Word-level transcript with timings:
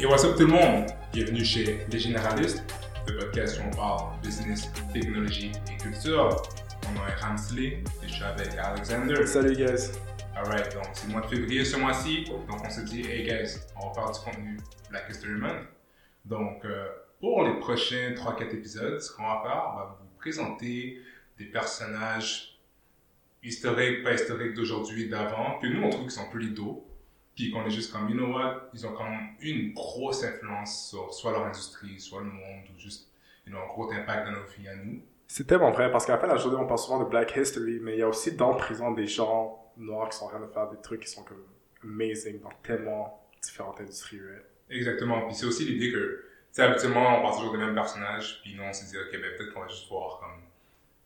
Et 0.00 0.06
what's 0.06 0.24
up 0.24 0.36
tout 0.36 0.46
le 0.46 0.52
monde? 0.52 0.86
Bienvenue 1.12 1.44
chez 1.44 1.84
Les 1.90 1.98
Généralistes, 1.98 2.62
le 3.08 3.18
podcast 3.18 3.58
où 3.58 3.66
on 3.66 3.76
parle 3.76 4.20
business, 4.22 4.70
technologie 4.92 5.50
et 5.72 5.76
culture. 5.76 6.40
Mon 6.84 7.00
nom 7.00 7.06
est 7.08 7.20
Ramsley 7.20 7.82
et 8.00 8.06
je 8.06 8.12
suis 8.12 8.22
avec 8.22 8.56
Alexander. 8.56 9.26
Salut 9.26 9.56
guys. 9.56 9.90
Alright, 10.36 10.72
donc 10.72 10.84
c'est 10.92 11.08
le 11.08 11.14
mois 11.14 11.22
de 11.22 11.26
février 11.26 11.64
ce 11.64 11.76
mois-ci. 11.76 12.26
Donc 12.26 12.64
on 12.64 12.70
s'est 12.70 12.84
dit, 12.84 13.00
hey 13.10 13.24
guys, 13.24 13.58
on 13.74 13.88
va 13.88 13.94
faire 13.94 14.12
du 14.12 14.20
contenu 14.20 14.56
Black 14.88 15.06
History 15.10 15.32
Month. 15.32 15.66
Donc 16.24 16.64
euh, 16.64 16.86
pour 17.18 17.42
les 17.42 17.58
prochains 17.58 18.14
3-4 18.14 18.54
épisodes, 18.54 19.00
ce 19.00 19.10
qu'on 19.10 19.24
va 19.24 19.42
faire, 19.42 19.64
on 19.72 19.76
va 19.78 19.98
vous 20.00 20.16
présenter 20.16 21.02
des 21.38 21.46
personnages 21.46 22.60
historiques, 23.42 24.04
pas 24.04 24.14
historiques 24.14 24.54
d'aujourd'hui, 24.54 25.08
d'avant, 25.08 25.58
que 25.58 25.66
nous 25.66 25.82
on 25.82 25.90
trouve 25.90 26.02
qu'ils 26.02 26.12
sont 26.12 26.30
plus 26.30 26.50
dos 26.50 26.87
puis 27.38 27.52
qu'on 27.52 27.64
est 27.64 27.70
juste 27.70 27.92
comme, 27.92 28.10
you 28.10 28.16
know 28.16 28.32
what, 28.32 28.68
ils 28.74 28.84
ont 28.84 28.92
quand 28.94 29.08
même 29.08 29.28
une 29.40 29.72
grosse 29.72 30.24
influence 30.24 30.88
sur 30.90 31.14
soit 31.14 31.30
leur 31.30 31.46
industrie, 31.46 32.00
soit 32.00 32.18
le 32.18 32.26
monde, 32.26 32.64
ou 32.74 32.80
juste, 32.80 33.12
you 33.46 33.52
know, 33.52 33.60
un 33.60 33.66
gros 33.68 33.88
impact 33.92 34.26
dans 34.26 34.32
nos 34.32 34.44
vies 34.58 34.66
à 34.66 34.74
nous. 34.74 35.00
C'est 35.28 35.46
tellement 35.46 35.70
vrai, 35.70 35.88
parce 35.92 36.04
qu'à 36.04 36.14
la 36.14 36.18
fin 36.18 36.26
de 36.26 36.32
la 36.32 36.38
journée, 36.38 36.56
on 36.56 36.66
parle 36.66 36.80
souvent 36.80 36.98
de 36.98 37.08
Black 37.08 37.36
History, 37.36 37.78
mais 37.80 37.92
il 37.92 38.00
y 38.00 38.02
a 38.02 38.08
aussi 38.08 38.34
dans 38.34 38.54
prison 38.54 38.90
des 38.90 39.06
gens 39.06 39.72
noirs 39.76 40.08
qui 40.08 40.18
sont 40.18 40.24
en 40.24 40.30
train 40.30 40.40
de 40.40 40.48
faire 40.48 40.68
des 40.68 40.78
trucs 40.78 41.02
qui 41.02 41.08
sont 41.08 41.22
comme 41.22 41.44
amazing 41.84 42.40
dans 42.40 42.50
tellement 42.64 43.24
différentes 43.40 43.80
industries, 43.80 44.18
right? 44.20 44.44
Exactement, 44.68 45.24
puis 45.26 45.36
c'est 45.36 45.46
aussi 45.46 45.64
l'idée 45.64 45.92
que, 45.92 45.96
tu 45.96 46.24
sais, 46.50 46.62
habituellement, 46.62 47.20
on 47.20 47.22
parle 47.22 47.36
toujours 47.36 47.52
des 47.52 47.58
mêmes 47.58 47.74
personnages, 47.74 48.40
puis 48.42 48.56
nous, 48.56 48.64
on 48.64 48.72
s'est 48.72 48.86
dit, 48.86 48.96
ok, 48.98 49.12
ben 49.12 49.30
peut-être 49.36 49.54
qu'on 49.54 49.60
va 49.60 49.68
juste 49.68 49.88
voir 49.88 50.18
comme, 50.18 50.42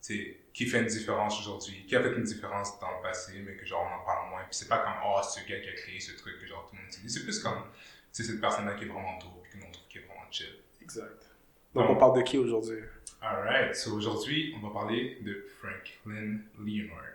qui 0.03 0.67
fait 0.67 0.81
une 0.81 0.87
différence 0.87 1.39
aujourd'hui, 1.41 1.87
qui 1.87 1.95
a 1.95 2.03
fait 2.03 2.15
une 2.15 2.25
différence 2.25 2.79
dans 2.81 2.91
le 2.97 3.03
passé, 3.03 3.41
mais 3.45 3.57
que 3.57 3.65
genre 3.65 3.89
on 3.89 4.03
en 4.03 4.05
parle 4.05 4.31
moins. 4.31 4.43
Puis 4.43 4.57
c'est 4.57 4.69
pas 4.69 4.79
comme, 4.79 4.95
oh, 5.05 5.21
c'est 5.23 5.41
ce 5.41 5.49
gars 5.49 5.61
qui 5.61 5.69
a 5.69 5.73
créé 5.73 6.01
ce 6.01 6.17
truc 6.17 6.41
que 6.41 6.47
genre 6.47 6.67
tout 6.69 6.75
le 6.75 6.83
monde 6.83 6.91
utilise. 6.91 7.15
C'est 7.15 7.25
plus 7.25 7.39
comme, 7.39 7.65
c'est 8.11 8.25
cette 8.25 8.41
personne-là 8.41 8.75
qui 8.75 8.85
est 8.85 8.89
vraiment 8.89 9.19
dope, 9.19 9.43
puis 9.43 9.53
que 9.53 9.57
nous 9.59 9.67
on 9.69 9.71
trouve 9.71 9.89
qui 9.89 9.99
est 9.99 10.03
vraiment 10.03 10.31
chill. 10.31 10.59
Exact. 10.81 11.31
Donc, 11.75 11.89
on 11.89 11.97
parle 11.97 12.19
de 12.19 12.23
qui 12.23 12.37
aujourd'hui? 12.37 12.81
Alright, 13.23 13.75
so 13.75 13.95
aujourd'hui, 13.95 14.55
on 14.57 14.67
va 14.67 14.75
parler 14.75 15.19
de 15.23 15.47
Franklin 15.59 16.41
Leonard. 16.59 17.15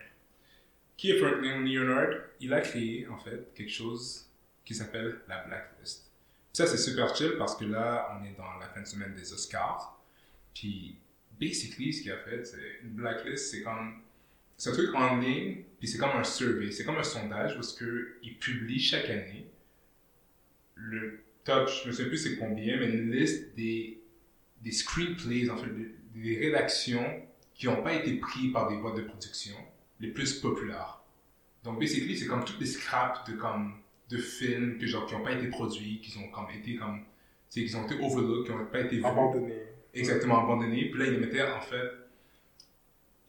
Qui 0.95 1.11
est 1.11 1.17
Franklin 1.19 1.59
Leonard? 1.59 2.13
Il 2.39 2.53
a 2.53 2.61
créé, 2.61 3.07
en 3.07 3.17
fait, 3.17 3.53
quelque 3.53 3.71
chose 3.71 4.31
qui 4.65 4.73
s'appelle 4.73 5.19
la 5.27 5.43
Blacklist. 5.43 6.09
Puis 6.53 6.63
ça, 6.63 6.65
c'est 6.65 6.77
super 6.77 7.13
chill 7.15 7.35
parce 7.37 7.55
que 7.55 7.65
là, 7.65 8.17
on 8.17 8.25
est 8.25 8.35
dans 8.35 8.57
la 8.57 8.67
fin 8.69 8.81
de 8.81 8.87
semaine 8.87 9.13
des 9.13 9.31
Oscars. 9.31 10.01
Puis 10.55 10.97
basically, 11.39 11.93
ce 11.93 12.01
qu'il 12.01 12.11
a 12.11 12.17
fait, 12.17 12.45
c'est 12.45 12.79
une 12.83 12.91
blacklist, 12.91 13.51
c'est 13.51 13.63
comme. 13.63 14.01
C'est 14.57 14.71
un 14.71 14.73
truc 14.73 14.93
en 14.95 15.17
ligne, 15.17 15.63
puis 15.77 15.87
c'est 15.87 15.99
comme 15.99 16.15
un 16.15 16.23
survey, 16.23 16.71
c'est 16.71 16.83
comme 16.83 16.97
un 16.97 17.03
sondage 17.03 17.53
parce 17.53 17.77
qu'il 17.77 18.39
publie 18.39 18.79
chaque 18.79 19.07
année 19.07 19.47
le 20.77 21.19
top, 21.43 21.69
je 21.83 21.89
ne 21.89 21.93
sais 21.93 22.05
plus 22.05 22.17
c'est 22.17 22.37
combien, 22.37 22.77
mais 22.77 22.89
une 22.89 23.11
liste 23.11 23.55
des, 23.55 23.99
des 24.61 24.71
screenplays, 24.71 25.49
en 25.49 25.57
fait, 25.57 25.69
des, 26.15 26.37
rédactions 26.39 27.05
qui 27.53 27.67
n'ont 27.67 27.83
pas 27.83 27.93
été 27.93 28.13
prises 28.17 28.51
par 28.51 28.69
des 28.69 28.77
boîtes 28.77 28.97
de 28.97 29.03
production 29.03 29.55
les 29.99 30.09
plus 30.09 30.39
populaires. 30.39 31.01
Donc, 31.63 31.79
basically, 31.79 32.17
c'est 32.17 32.27
comme 32.27 32.43
toutes 32.43 32.59
les 32.59 32.65
scraps 32.67 33.29
de, 33.29 33.35
comme, 33.35 33.75
de 34.09 34.17
films 34.17 34.77
que, 34.77 34.85
genre, 34.85 35.05
qui 35.05 35.15
n'ont 35.15 35.23
pas 35.23 35.33
été 35.33 35.47
produits, 35.47 35.99
qui 36.01 36.15
ont 36.17 36.29
comme, 36.29 36.47
été 36.55 36.75
comme. 36.75 37.01
Qui 37.49 37.73
ont 37.75 37.85
été 37.85 37.95
overlooked, 37.95 38.45
qui 38.45 38.51
n'ont 38.51 38.65
pas 38.65 38.81
été 38.81 38.97
vus. 38.97 39.03
Exactement 39.99 40.43
abandonné. 40.43 40.89
Puis 40.89 40.99
là, 40.99 41.05
il 41.07 41.19
mettait 41.19 41.43
en 41.43 41.61
fait. 41.61 41.91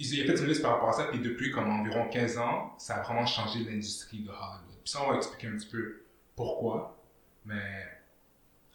Il 0.01 0.15
y 0.15 0.23
a 0.23 0.27
fait 0.27 0.41
une 0.41 0.49
liste 0.49 0.63
par 0.63 0.75
rapport 0.75 0.91
à 0.91 0.93
ça, 0.93 1.05
puis 1.11 1.19
depuis 1.19 1.51
comme 1.51 1.69
environ 1.69 2.09
15 2.09 2.39
ans, 2.39 2.75
ça 2.79 2.97
a 2.97 3.03
vraiment 3.03 3.27
changé 3.27 3.65
l'industrie 3.65 4.21
de 4.21 4.29
Hollywood. 4.29 4.79
Puis 4.85 4.93
ça, 4.93 5.01
on 5.05 5.11
va 5.11 5.17
expliquer 5.17 5.49
un 5.49 5.57
petit 5.57 5.69
peu 5.69 6.03
pourquoi. 6.37 6.97
Mais 7.45 7.85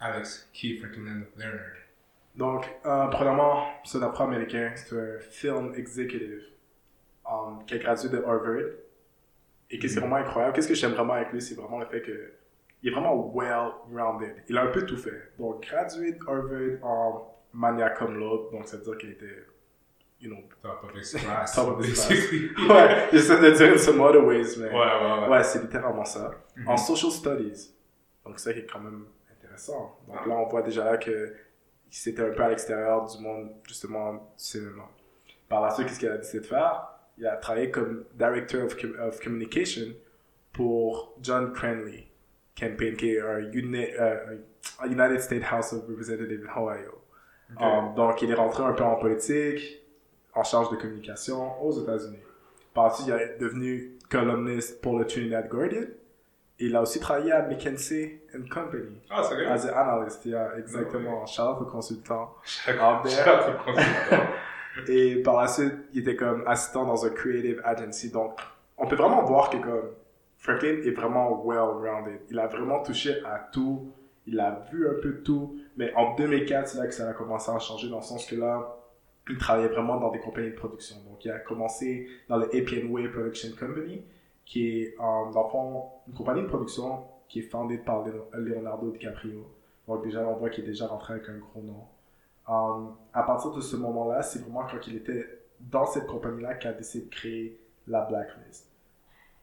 Alex, 0.02 0.50
qui 0.52 0.74
est 0.74 0.78
Franklin 0.80 1.24
Leonard? 1.38 1.84
Donc, 2.36 2.70
euh, 2.86 3.08
premièrement, 3.08 3.68
c'est 3.86 4.00
un 4.00 4.04
afro-américain, 4.04 4.74
c'est 4.76 4.98
un 4.98 5.20
film 5.20 5.74
executive 5.76 6.44
um, 7.30 7.64
qui 7.66 7.76
a 7.76 7.78
gradué 7.78 8.10
de 8.10 8.18
Harvard. 8.18 8.72
Et 9.70 9.80
qu'est-ce 9.80 9.94
qui 9.94 10.00
est 10.00 10.02
mm-hmm. 10.02 10.10
vraiment 10.10 10.16
incroyable, 10.16 10.54
qu'est-ce 10.56 10.68
que 10.68 10.76
j'aime 10.76 10.92
vraiment 10.92 11.14
avec 11.14 11.32
lui, 11.32 11.42
c'est 11.42 11.56
vraiment 11.56 11.80
le 11.80 11.86
fait 11.86 12.02
que 12.02 12.34
il 12.82 12.90
est 12.90 12.92
vraiment 12.92 13.32
well-rounded. 13.34 14.44
Il 14.50 14.58
a 14.58 14.64
un 14.64 14.68
peu 14.68 14.86
tout 14.86 14.98
fait. 14.98 15.32
Donc, 15.40 15.66
gradué 15.66 16.12
de 16.12 16.20
Harvard 16.28 16.84
en 16.84 17.34
maniaque 17.54 17.98
comme 17.98 18.18
l'autre, 18.18 18.52
donc 18.52 18.68
ça 18.68 18.78
veut 18.78 18.84
dire 18.84 18.98
qu'il 18.98 19.12
était, 19.12 19.46
you 20.20 20.30
know, 20.30 20.42
top 20.62 20.84
of 20.84 20.96
his 20.96 21.12
class. 21.18 21.54
top 21.54 21.80
of 21.80 21.86
his 21.86 21.94
class. 21.94 22.10
ouais, 22.70 23.08
j'essaie 23.12 23.40
de 23.40 23.52
dire 23.52 23.74
in 23.74 23.78
some 23.78 24.02
other 24.02 24.24
ways, 24.24 24.58
mais 24.58 24.68
ouais, 24.68 24.74
ouais, 24.74 25.22
ouais. 25.22 25.28
ouais 25.30 25.44
c'est 25.44 25.62
littéralement 25.62 26.06
ça. 26.06 26.32
Mm-hmm. 26.58 26.68
En 26.68 26.78
social 26.78 27.12
studies, 27.12 27.74
donc 28.26 28.40
ça 28.40 28.54
qui 28.54 28.60
est 28.60 28.66
quand 28.66 28.80
même 28.80 29.06
intéressant. 29.32 30.00
Donc 30.08 30.26
là, 30.26 30.36
on 30.36 30.48
voit 30.48 30.62
déjà 30.62 30.84
là 30.84 30.98
que 30.98 31.34
c'était 31.90 32.24
un 32.24 32.32
peu 32.32 32.44
à 32.44 32.50
l'extérieur 32.50 33.06
du 33.06 33.22
monde, 33.22 33.52
justement, 33.68 34.14
du 34.14 34.20
cinéma. 34.38 34.90
Par 35.48 35.62
la 35.62 35.70
suite, 35.72 35.88
qu'est-ce 35.88 36.00
qu'il 36.00 36.10
a 36.10 36.18
décidé 36.18 36.40
de 36.40 36.46
faire? 36.46 36.90
Il 37.18 37.28
a 37.28 37.36
travaillé 37.36 37.70
comme 37.70 38.06
Director 38.16 38.64
of, 38.64 38.76
of 39.00 39.20
Communication 39.20 39.94
pour 40.52 41.16
John 41.22 41.54
Cranley 41.54 42.08
campaign, 42.56 42.96
qui 42.96 43.12
est 43.12 43.22
un 43.22 43.44
euh, 43.44 44.38
United 44.86 45.22
States 45.22 45.44
House 45.44 45.74
of 45.74 45.88
Representatives 45.88 46.44
in 46.44 46.50
Ohio. 46.50 47.00
Um, 47.60 47.94
donc, 47.96 48.22
il 48.22 48.32
est 48.32 48.36
rentré 48.36 48.64
un 48.64 48.74
peu 48.74 48.84
en 48.84 48.96
politique, 48.96 49.82
en 50.34 50.44
charge 50.44 50.72
de 50.72 50.76
communication 50.76 51.64
aux 51.64 51.72
États-Unis. 51.72 52.20
Par 52.74 52.86
la 52.86 52.90
suite, 52.92 53.08
il 53.08 53.14
est 53.14 53.38
devenu 53.40 53.92
columniste 54.10 54.82
pour 54.82 54.98
le 54.98 55.06
Trinidad 55.06 55.48
Guardian. 55.48 55.86
Il 56.60 56.76
a 56.76 56.82
aussi 56.82 57.00
travaillé 57.00 57.32
à 57.32 57.42
McKinsey 57.42 58.22
Company. 58.52 59.02
Ah, 59.10 59.22
c'est 59.24 59.36
vrai? 59.36 59.46
As 59.46 59.66
an 59.66 59.76
analyst, 59.76 60.26
yeah, 60.26 60.58
exactement. 60.58 61.24
Okay. 61.24 61.32
Shout 61.34 61.42
out 61.42 61.68
consultant. 61.70 62.36
Shout 62.44 62.72
consultant. 62.78 64.24
Et 64.88 65.22
par 65.22 65.42
la 65.42 65.48
suite, 65.48 65.74
il 65.94 66.02
était 66.02 66.16
comme 66.16 66.44
assistant 66.48 66.86
dans 66.86 67.06
un 67.06 67.10
creative 67.10 67.62
agency. 67.64 68.12
Donc, 68.12 68.40
on 68.78 68.88
peut 68.88 68.96
vraiment 68.96 69.24
voir 69.24 69.50
que 69.50 69.58
comme 69.58 69.90
Franklin 70.40 70.82
est 70.84 70.96
vraiment 70.96 71.44
well-rounded. 71.46 72.22
Il 72.30 72.40
a 72.40 72.48
vraiment 72.48 72.82
touché 72.82 73.24
à 73.26 73.50
tout. 73.52 73.92
Il 74.26 74.40
a 74.40 74.64
vu 74.72 74.88
un 74.88 75.02
peu 75.02 75.22
tout. 75.22 75.60
Mais 75.78 75.94
en 75.96 76.16
2004, 76.16 76.68
c'est 76.68 76.78
là 76.78 76.88
que 76.88 76.94
ça 76.94 77.10
a 77.10 77.14
commencé 77.14 77.52
à 77.52 77.60
changer 77.60 77.90
dans 77.90 77.98
le 77.98 78.04
sens 78.04 78.26
que 78.26 78.36
là, 78.36 78.78
il 79.30 79.38
travaillait 79.38 79.70
vraiment 79.70 80.00
dans 80.00 80.12
des 80.12 80.20
compagnies 80.20 80.52
de 80.52 80.56
production. 80.56 80.98
Donc, 81.10 81.24
il 81.24 81.32
a 81.32 81.40
commencé 81.40 82.08
dans 82.28 82.38
le 82.38 82.46
APN 82.56 82.92
Way 82.92 83.08
Production 83.10 83.50
Company, 83.58 84.04
qui 84.46 84.68
est, 84.68 84.96
euh, 85.00 85.32
dans 85.32 85.44
le 85.44 85.50
fond, 85.50 85.86
une 86.08 86.14
compagnie 86.14 86.42
de 86.42 86.48
production 86.48 87.06
qui 87.30 87.40
est 87.40 87.50
fondée 87.50 87.78
par 87.78 88.04
Leonardo 88.34 88.92
DiCaprio. 88.92 89.48
Donc, 89.88 90.04
déjà, 90.04 90.28
on 90.28 90.36
voit 90.36 90.50
qu'il 90.50 90.64
est 90.66 90.68
déjà 90.68 90.88
rentré 90.88 91.16
avec 91.16 91.30
un 91.30 91.38
gros 91.38 91.62
nom. 91.62 91.86
Euh, 92.50 92.92
à 93.14 93.24
partir 93.24 93.52
de 93.52 93.62
ce 93.62 93.76
moment-là, 93.78 94.22
c'est 94.22 94.40
vraiment 94.40 94.66
quand 94.70 94.86
il 94.88 94.98
était 94.98 95.26
dans 95.60 95.86
cette 95.86 96.08
compagnie-là 96.08 96.56
qu'il 96.56 96.70
a 96.70 96.74
décidé 96.74 97.06
de 97.06 97.10
créer 97.10 97.60
la 97.88 98.02
Blacklist. 98.02 98.70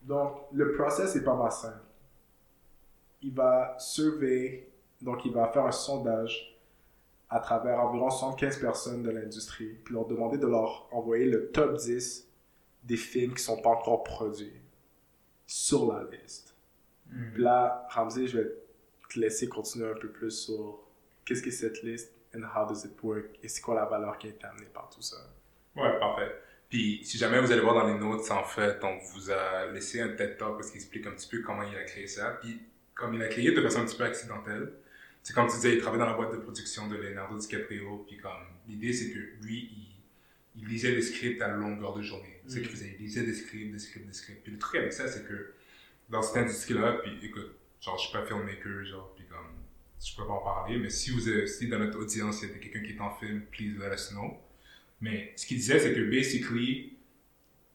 Donc, 0.02 0.32
le 0.52 0.72
process 0.72 1.16
est 1.16 1.24
pas 1.24 1.34
mal 1.34 1.50
simple. 1.50 1.80
Il 3.22 3.34
va 3.34 3.76
surveiller 3.78 4.69
donc, 5.00 5.24
il 5.24 5.32
va 5.32 5.48
faire 5.48 5.64
un 5.64 5.72
sondage 5.72 6.58
à 7.28 7.38
travers 7.38 7.80
environ 7.80 8.10
75 8.10 8.58
personnes 8.58 9.02
de 9.02 9.10
l'industrie, 9.10 9.78
puis 9.84 9.94
leur 9.94 10.06
demander 10.06 10.36
de 10.36 10.46
leur 10.46 10.88
envoyer 10.92 11.26
le 11.26 11.50
top 11.50 11.76
10 11.76 12.28
des 12.82 12.96
films 12.96 13.34
qui 13.34 13.42
sont 13.42 13.60
pas 13.60 13.70
encore 13.70 14.02
produits 14.02 14.60
sur 15.46 15.92
la 15.92 16.04
liste. 16.10 16.54
Hmm. 17.06 17.32
Puis 17.32 17.42
là, 17.42 17.86
Ramsey, 17.90 18.26
je 18.26 18.38
vais 18.38 18.50
te 19.08 19.18
laisser 19.18 19.48
continuer 19.48 19.90
un 19.90 19.94
peu 19.94 20.08
plus 20.08 20.30
sur 20.30 20.80
qu'est-ce 21.24 21.42
que 21.42 21.50
cette 21.50 21.82
liste 21.82 22.12
and 22.34 22.42
how 22.42 22.66
does 22.66 22.84
it 22.84 23.00
work 23.02 23.26
et 23.42 23.48
c'est 23.48 23.60
quoi 23.60 23.74
la 23.74 23.84
valeur 23.84 24.18
qui 24.18 24.28
est 24.28 24.44
amenée 24.44 24.68
par 24.72 24.88
tout 24.90 25.02
ça. 25.02 25.16
Ouais, 25.76 25.98
parfait. 25.98 26.32
Puis, 26.68 27.00
si 27.04 27.18
jamais 27.18 27.40
vous 27.40 27.50
allez 27.50 27.60
voir 27.60 27.74
dans 27.74 27.86
les 27.86 27.98
notes, 27.98 28.30
en 28.30 28.44
fait, 28.44 28.78
on 28.84 28.96
vous 28.98 29.30
a 29.30 29.66
laissé 29.72 30.00
un 30.00 30.10
TED 30.10 30.36
Talk 30.36 30.56
parce 30.56 30.70
qu'il 30.70 30.80
explique 30.80 31.06
un 31.06 31.12
petit 31.12 31.28
peu 31.28 31.42
comment 31.42 31.64
il 31.64 31.76
a 31.76 31.82
créé 31.82 32.06
ça. 32.06 32.38
Puis, 32.40 32.60
comme 32.94 33.14
il 33.14 33.22
a 33.22 33.28
créé 33.28 33.50
de 33.50 33.60
façon 33.60 33.80
un 33.80 33.86
petit 33.86 33.96
peu 33.96 34.04
accidentelle, 34.04 34.72
c'est 35.22 35.34
comme 35.34 35.48
tu 35.48 35.56
disais, 35.56 35.74
il 35.74 35.80
travaillait 35.80 36.04
dans 36.04 36.10
la 36.10 36.16
boîte 36.16 36.32
de 36.32 36.38
production 36.38 36.88
de 36.88 36.96
Leonardo 36.96 37.38
DiCaprio, 37.38 38.04
puis 38.08 38.16
comme, 38.16 38.32
l'idée 38.68 38.92
c'est 38.92 39.10
que 39.10 39.18
lui, 39.42 39.70
il, 40.56 40.62
il, 40.62 40.68
lisait 40.68 40.92
des 40.92 41.02
scripts 41.02 41.42
à 41.42 41.48
longueur 41.48 41.94
de 41.94 42.02
journée. 42.02 42.40
C'est 42.46 42.54
ce 42.54 42.58
qu'il 42.60 42.68
mm. 42.68 42.70
faisait, 42.70 42.96
il 42.98 43.04
lisait 43.04 43.22
des 43.24 43.34
scripts, 43.34 43.72
des 43.72 43.78
scripts, 43.78 44.06
des 44.06 44.12
scripts. 44.12 44.42
Puis 44.42 44.52
le 44.52 44.58
truc 44.58 44.80
avec 44.80 44.92
ça, 44.92 45.08
c'est 45.08 45.26
que, 45.26 45.52
dans 46.08 46.22
cette 46.22 46.38
industrie-là, 46.38 47.00
puis 47.02 47.12
écoute, 47.22 47.54
genre, 47.80 47.98
je 47.98 48.04
suis 48.04 48.12
pas 48.12 48.24
filmmaker, 48.24 48.84
genre, 48.84 49.14
puis 49.14 49.26
comme, 49.26 49.46
je 50.02 50.16
peux 50.16 50.26
pas 50.26 50.32
en 50.32 50.42
parler, 50.42 50.78
mais 50.78 50.90
si 50.90 51.10
vous 51.10 51.28
êtes, 51.28 51.48
si 51.48 51.68
dans 51.68 51.78
notre 51.78 51.98
audience, 51.98 52.42
il 52.42 52.48
y 52.48 52.52
a 52.52 52.58
quelqu'un 52.58 52.82
qui 52.82 52.92
est 52.92 53.00
en 53.00 53.14
film, 53.16 53.42
please 53.52 53.76
let 53.78 53.94
us 53.94 54.10
know. 54.10 54.38
Mais 55.02 55.32
ce 55.36 55.46
qu'il 55.46 55.58
disait, 55.58 55.78
c'est 55.78 55.94
que, 55.94 56.10
basically, 56.10 56.96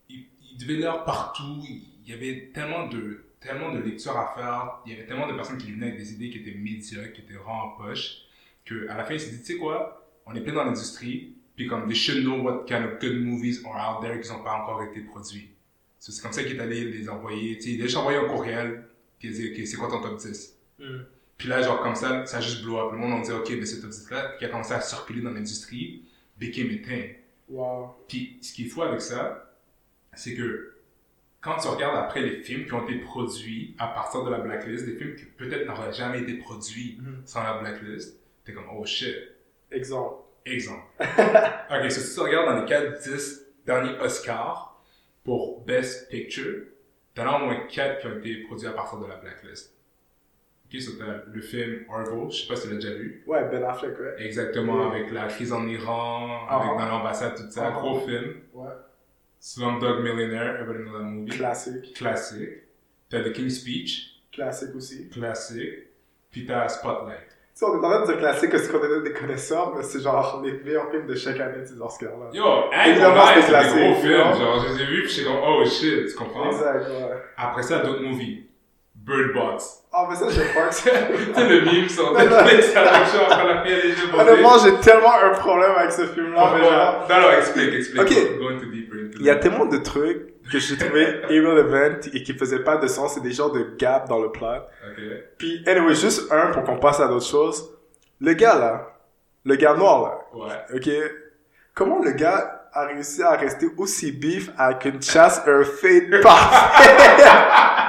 il, 0.09 0.25
il 0.51 0.57
devait 0.57 0.75
lire 0.75 1.03
partout, 1.03 1.63
il 1.67 2.09
y 2.09 2.13
avait 2.13 2.51
tellement 2.53 2.87
de, 2.87 3.24
tellement 3.45 3.71
de 3.71 3.79
lectures 3.79 4.17
à 4.17 4.33
faire, 4.35 4.81
il 4.85 4.93
y 4.93 4.95
avait 4.95 5.05
tellement 5.05 5.27
de 5.27 5.33
personnes 5.33 5.57
qui 5.57 5.71
venaient 5.71 5.87
avec 5.87 5.99
des 5.99 6.13
idées 6.13 6.29
qui 6.29 6.39
étaient 6.39 6.57
médiocres, 6.57 7.13
qui 7.13 7.21
étaient 7.21 7.33
vraiment 7.33 7.65
en 7.65 7.69
poche, 7.77 8.23
qu'à 8.65 8.95
la 8.95 9.03
fin, 9.03 9.13
il 9.13 9.19
s'est 9.19 9.31
dit, 9.31 9.39
tu 9.39 9.53
sais 9.53 9.57
quoi, 9.57 10.05
on 10.25 10.35
est 10.35 10.41
plein 10.41 10.53
dans 10.53 10.65
l'industrie, 10.65 11.33
puis 11.55 11.67
comme, 11.67 11.87
they 11.87 11.95
should 11.95 12.23
know 12.23 12.41
what 12.41 12.65
kind 12.65 12.83
of 12.83 12.99
good 12.99 13.21
movies 13.21 13.61
are 13.65 13.97
out 13.97 14.03
there 14.03 14.19
qui 14.19 14.29
n'ont 14.29 14.43
pas 14.43 14.53
encore 14.53 14.83
été 14.83 15.01
produits. 15.01 15.49
c'est 15.99 16.21
comme 16.21 16.33
ça 16.33 16.43
qu'il 16.43 16.57
est 16.57 16.59
allé 16.59 16.83
les 16.91 17.09
envoyer, 17.09 17.57
tu 17.57 17.63
sais, 17.63 17.69
il 17.71 17.81
a 17.81 17.85
déjà 17.85 17.99
envoyé 17.99 18.17
un 18.17 18.25
courriel, 18.25 18.85
qui 19.19 19.29
dit, 19.29 19.51
ok, 19.51 19.67
c'est 19.67 19.77
quoi 19.77 19.89
ton 19.89 20.01
top 20.01 20.19
10? 20.19 20.57
Mm. 20.79 20.83
Puis 21.37 21.49
là, 21.49 21.61
genre, 21.61 21.81
comme 21.81 21.95
ça, 21.95 22.25
ça 22.25 22.37
a 22.37 22.41
juste 22.41 22.63
blow 22.63 22.79
up. 22.79 22.93
Le 22.93 22.97
monde, 22.97 23.13
on 23.13 23.21
dit, 23.21 23.31
OK, 23.31 23.49
mais 23.49 23.65
cet 23.65 23.83
objectif-là, 23.83 24.35
qui 24.37 24.45
a 24.45 24.49
commencé 24.49 24.73
à 24.73 24.81
circuler 24.81 25.21
dans 25.21 25.31
l'industrie, 25.31 26.03
became 26.39 26.69
a. 26.69 27.51
Wow. 27.51 27.95
Puis, 28.07 28.37
ce 28.41 28.53
qui 28.53 28.65
est 28.65 28.69
fou 28.69 28.83
avec 28.83 29.01
ça, 29.01 29.53
c'est 30.13 30.33
que 30.33 30.74
quand 31.45 31.57
tu 31.57 31.67
regardes 31.67 31.95
après 31.97 32.21
les 32.21 32.37
films 32.41 32.65
qui 32.65 32.73
ont 32.73 32.83
été 32.83 32.95
produits 32.99 33.75
à 33.79 33.87
partir 33.87 34.23
de 34.23 34.31
la 34.31 34.39
blacklist, 34.39 34.85
des 34.85 34.95
films 34.95 35.15
qui 35.15 35.25
peut-être 35.25 35.65
n'auraient 35.67 35.93
jamais 35.93 36.19
été 36.21 36.33
produits 36.33 36.97
Mhm. 36.99 37.21
sans 37.25 37.43
la 37.43 37.59
blacklist, 37.59 38.19
t'es 38.43 38.51
comme, 38.53 38.65
oh 38.75 38.83
shit. 38.85 39.15
Exemple. 39.71 40.23
Exemple. 40.45 40.83
ok, 40.99 41.91
so, 41.91 42.01
si 42.01 42.13
tu 42.15 42.19
regardes 42.21 42.47
dans 42.55 42.61
les 42.61 42.67
4-10 42.67 43.45
derniers 43.65 43.97
Oscars 43.99 44.81
pour 45.23 45.63
Best 45.65 46.09
Picture, 46.09 46.63
t'en 47.13 47.23
as 47.27 47.35
au 47.41 47.45
moins 47.45 47.59
4 47.67 47.99
qui 48.01 48.07
ont 48.07 48.17
été 48.19 48.35
produits 48.43 48.67
à 48.67 48.71
partir 48.73 48.99
de 48.99 49.05
la 49.07 49.15
blacklist. 49.15 49.73
Ok, 50.67 50.81
so 50.81 50.91
le 51.31 51.41
film 51.41 51.85
Argo, 51.91 52.29
je 52.29 52.37
sais 52.41 52.47
pas 52.47 52.55
si 52.55 52.63
tu 52.67 52.73
l'as 52.73 52.79
déjà 52.79 52.93
vu. 52.95 53.23
Ouais, 53.27 53.47
Ben 53.49 53.63
Affleck, 53.63 53.99
ouais. 53.99 54.15
Exactement, 54.25 54.89
avec 54.91 55.11
la 55.11 55.27
crise 55.27 55.53
en 55.53 55.67
Iran, 55.67 56.47
Ah. 56.49 56.57
avec 56.59 56.77
dans 56.79 56.89
l'ambassade, 56.89 57.35
tout 57.35 57.49
ça, 57.51 57.67
Ah. 57.67 57.71
gros 57.79 57.99
film. 58.01 58.33
Ouais. 58.53 58.67
Slumdog 59.47 60.01
Millionaire, 60.01 60.65
Knows 60.65 60.91
That 60.91 61.03
Movie. 61.03 61.37
Classique. 61.37 61.93
Classique. 61.93 62.63
T'as 63.07 63.21
The 63.21 63.31
King's 63.31 63.59
Speech, 63.59 64.23
Classique 64.33 64.75
aussi. 64.75 65.07
classique. 65.09 65.85
Puis 66.31 66.47
t'as 66.47 66.67
Spotlight. 66.67 67.19
Tu 67.29 67.35
sais, 67.53 67.65
on 67.65 67.75
est 67.75 67.85
en 67.85 67.89
train 67.91 68.01
de 68.01 68.05
dire 68.07 68.17
classique 68.17 68.49
parce 68.49 68.67
qu'on 68.67 68.83
est 68.83 69.03
des 69.03 69.13
connaisseurs, 69.13 69.75
mais 69.75 69.83
c'est 69.83 69.99
genre 70.01 70.41
les 70.43 70.53
meilleurs 70.63 70.89
films 70.89 71.05
de 71.05 71.13
chaque 71.13 71.39
année 71.39 71.61
de 71.61 71.65
ces 71.65 71.79
Oscars-là. 71.79 72.31
Yo, 72.33 72.43
Évidemment, 72.87 73.21
c'est 73.35 73.51
des 73.51 73.81
gros 73.83 74.01
films. 74.01 74.33
Genre, 74.33 74.65
je 74.67 74.73
les 74.73 74.81
ai 74.81 74.85
vus, 74.87 75.03
puis 75.03 75.11
j'étais 75.11 75.27
comme, 75.29 75.39
oh 75.43 75.63
shit, 75.63 76.07
tu 76.07 76.15
comprends? 76.15 76.47
Exact, 76.47 76.87
ouais. 76.89 77.21
Après 77.37 77.61
ça, 77.61 77.79
d'autres 77.83 78.01
movies. 78.01 78.47
Bird 79.05 79.33
Box. 79.33 79.83
Ah, 79.93 80.07
mais 80.09 80.15
ça, 80.15 80.25
j'aime 80.29 80.47
pas 80.53 80.67
que 80.67 80.75
tu 80.75 80.81
sais, 80.83 81.47
le 81.47 81.87
sur 81.89 82.11
Netflix 82.13 82.75
avec 82.75 83.13
genre, 83.13 83.27
quand 83.29 83.43
la 83.45 83.63
fille 83.63 83.81
juste 83.91 84.11
posée. 84.11 84.21
Honnêtement, 84.29 84.57
j'ai 84.63 84.75
tellement 84.81 85.13
un 85.23 85.29
problème 85.29 85.71
avec 85.77 85.91
ce 85.91 86.07
film-là, 86.07 86.51
mais 86.55 86.63
genre. 86.63 87.07
Non, 87.09 87.21
non, 87.21 87.31
explique, 87.37 87.73
explique. 87.75 88.01
Ok. 88.01 88.09
Deeper 88.09 88.49
into 88.49 89.17
Il 89.19 89.25
y 89.25 89.29
a 89.29 89.35
tellement 89.35 89.65
de 89.65 89.77
trucs 89.77 90.33
que 90.51 90.59
j'ai 90.59 90.77
trouvé 90.77 91.21
irrelevant 91.29 91.97
et 92.13 92.23
qui 92.23 92.33
faisaient 92.33 92.63
pas 92.63 92.77
de 92.77 92.87
sens, 92.87 93.13
c'est 93.13 93.21
des 93.21 93.31
genres 93.31 93.51
de 93.51 93.75
gap 93.77 94.09
dans 94.09 94.19
le 94.19 94.31
plot. 94.31 94.47
Ok. 94.89 95.03
Puis, 95.37 95.63
anyway, 95.67 95.93
juste 95.93 96.31
un 96.31 96.47
pour 96.47 96.63
qu'on 96.63 96.77
passe 96.77 96.99
à 96.99 97.07
d'autres 97.07 97.27
choses. 97.27 97.69
Le 98.19 98.33
gars, 98.33 98.55
là, 98.55 98.87
le 99.45 99.55
gars 99.55 99.75
noir, 99.75 100.01
là, 100.01 100.45
Ouais. 100.45 100.77
ok? 100.77 100.89
Comment 101.75 102.01
le 102.03 102.11
gars 102.11 102.63
a 102.73 102.85
réussi 102.87 103.21
à 103.21 103.31
rester 103.35 103.67
aussi 103.77 104.11
bif 104.11 104.49
avec 104.57 104.85
une 104.85 105.01
chasse, 105.01 105.41
un 105.45 105.63
fade 105.63 106.21
parfait? 106.21 107.23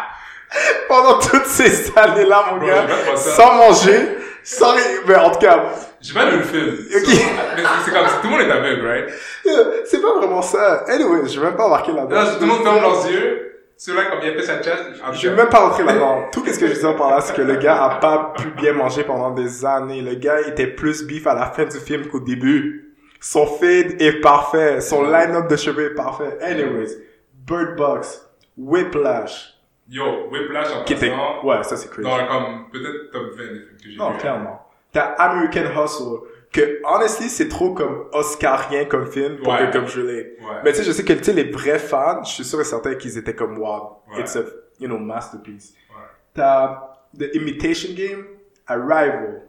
pendant 0.88 1.18
toutes 1.18 1.46
ces 1.46 1.92
années-là, 1.96 2.44
mon 2.52 2.58
Bro, 2.58 2.66
gars, 2.66 2.86
sans 3.16 3.54
manger, 3.54 4.16
sans 4.42 4.72
rien, 4.72 4.82
mais 5.06 5.16
en 5.16 5.30
tout 5.30 5.40
cas, 5.40 5.64
J'ai 6.00 6.14
pas 6.14 6.26
vu 6.30 6.38
le 6.38 6.42
film. 6.44 6.76
Ok. 6.94 7.04
So, 7.04 7.10
mais 7.56 7.62
c'est- 7.84 7.90
comme 7.90 8.06
si 8.06 8.14
tout 8.22 8.24
le 8.24 8.30
monde 8.30 8.40
est 8.42 8.50
aveugle, 8.50 8.86
right? 8.86 9.08
euh, 9.46 9.64
c'est 9.84 10.00
pas 10.00 10.12
vraiment 10.18 10.42
ça. 10.42 10.84
Anyway, 10.88 11.26
je 11.28 11.40
vais 11.40 11.46
même 11.46 11.56
pas 11.56 11.68
marquer 11.68 11.92
là-dedans. 11.92 12.14
Là, 12.14 12.26
tout 12.34 12.40
le 12.42 12.46
monde 12.46 12.62
ferme 12.62 12.80
leurs 12.80 13.10
yeux. 13.10 13.42
Celui-là, 13.78 14.04
comme 14.06 14.20
il 14.22 14.30
a 14.30 14.32
fait 14.34 14.42
sa 14.42 14.62
chasse. 14.62 14.78
Je 15.12 15.28
vais 15.28 15.36
même 15.36 15.48
pas 15.48 15.58
rentrer 15.60 15.82
là-dedans. 15.82 16.28
Tout 16.32 16.42
ce 16.46 16.58
que 16.58 16.66
je 16.68 16.72
dire 16.74 16.96
par 16.96 17.10
là, 17.10 17.20
c'est 17.20 17.34
que 17.34 17.42
le 17.42 17.56
gars 17.56 17.82
a 17.84 17.90
pas 17.96 18.32
pu 18.38 18.48
bien 18.50 18.72
manger 18.72 19.02
pendant 19.04 19.30
des 19.32 19.66
années. 19.66 20.00
Le 20.00 20.14
gars 20.14 20.40
était 20.42 20.66
plus 20.68 21.02
bif 21.04 21.26
à 21.26 21.34
la 21.34 21.46
fin 21.46 21.64
du 21.64 21.78
film 21.78 22.06
qu'au 22.08 22.20
début. 22.20 22.94
Son 23.20 23.46
fade 23.46 24.00
est 24.00 24.20
parfait. 24.22 24.80
Son 24.80 25.02
line-up 25.02 25.48
de 25.48 25.56
cheveux 25.56 25.90
est 25.90 25.94
parfait. 25.94 26.38
Anyways, 26.40 26.96
Bird 27.34 27.76
Box, 27.76 28.22
Whiplash, 28.56 29.55
Yo, 29.88 30.28
Whiplash 30.30 30.72
en 30.74 30.84
qui 30.84 30.94
était... 30.94 31.10
passant, 31.10 31.44
Ouais, 31.44 31.62
ça 31.62 31.76
c'est 31.76 31.88
crazy. 31.90 32.02
dans 32.08 32.26
comme 32.26 32.70
peut-être 32.72 33.10
top 33.12 33.30
20 33.36 33.42
des 33.44 33.48
films 33.60 33.76
que 33.82 33.90
j'ai 33.90 33.96
Non, 33.96 34.10
vus. 34.12 34.18
clairement. 34.18 34.62
T'as 34.92 35.12
American 35.18 35.84
Hustle, 35.84 36.20
que, 36.52 36.80
honestly, 36.84 37.28
c'est 37.28 37.48
trop 37.48 37.72
comme 37.74 38.06
Oscarien 38.12 38.86
comme 38.86 39.06
film 39.06 39.36
pour 39.38 39.52
Ouais. 39.52 39.66
que 39.66 39.72
comme 39.72 39.86
je 39.86 40.00
l'ai. 40.00 40.36
Ouais. 40.40 40.60
Mais 40.64 40.72
tu 40.72 40.78
sais, 40.78 40.84
je 40.84 40.92
sais 40.92 41.04
que, 41.04 41.12
tu 41.12 41.22
sais, 41.24 41.32
les 41.32 41.50
vrais 41.50 41.78
fans, 41.78 42.22
je 42.24 42.30
suis 42.30 42.44
sûr 42.44 42.60
et 42.60 42.64
certain 42.64 42.94
qu'ils 42.94 43.16
étaient 43.18 43.34
comme, 43.34 43.58
wow, 43.58 43.98
Ouais. 44.12 44.20
it's 44.20 44.34
a, 44.36 44.40
you 44.80 44.88
know, 44.88 44.98
masterpiece. 44.98 45.74
Ouais. 45.90 46.02
T'as 46.34 46.94
The 47.18 47.34
Imitation 47.34 47.94
Game, 47.94 48.24
Arrival, 48.66 49.42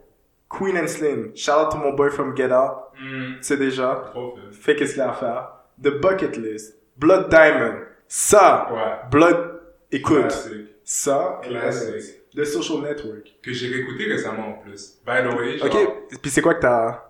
Queen 0.48 0.76
and 0.78 0.86
Slim, 0.86 1.32
shout 1.34 1.52
out 1.66 1.70
to 1.72 1.78
mon 1.78 1.92
boy 1.94 2.10
from 2.10 2.36
Get 2.36 2.52
Out, 2.52 2.84
Hmm, 3.00 3.34
tu 3.36 3.42
sais 3.42 3.56
déjà, 3.56 4.02
trop 4.12 4.36
fait 4.50 4.74
qu'est-ce 4.74 4.94
qu'il 4.94 5.02
a 5.02 5.10
à 5.10 5.12
faire. 5.12 5.50
The 5.82 5.90
Bucket 6.00 6.36
List, 6.36 6.76
Blood 6.96 7.28
Diamond, 7.28 7.74
ça, 8.08 8.68
Ouais. 8.72 9.08
Blood, 9.10 9.47
écoute, 9.90 10.20
Classique. 10.28 10.66
ça, 10.84 11.40
Classique. 11.42 12.14
The 12.34 12.44
Social 12.44 12.82
Network. 12.82 13.34
Que 13.42 13.52
j'ai 13.52 13.68
réécouté 13.68 14.04
récemment 14.06 14.48
en 14.48 14.52
plus. 14.62 14.98
By 15.06 15.22
the 15.22 15.34
way, 15.38 15.58
genre, 15.58 15.66
Ok, 15.74 16.18
puis 16.20 16.30
c'est 16.30 16.42
quoi 16.42 16.54
que 16.54 16.60
t'as, 16.60 17.04